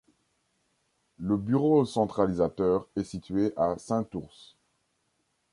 Le 1.19 1.37
bureau 1.37 1.85
centralisateur 1.85 2.87
est 2.95 3.03
situé 3.03 3.53
à 3.55 3.77
Saint-Ours. 3.77 4.57